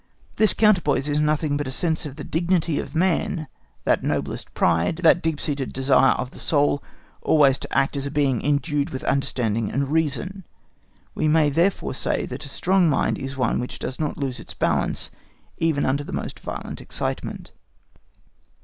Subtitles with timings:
[0.37, 3.45] This counterpoise is nothing but a sense of the dignity of man,
[3.83, 6.81] that noblest pride, that deeply seated desire of the soul
[7.21, 10.43] always to act as a being endued with understanding and reason.
[11.13, 14.55] We may therefore say that a strong mind is one which does not lose its
[14.55, 15.11] balance
[15.59, 17.51] even under the most violent excitement.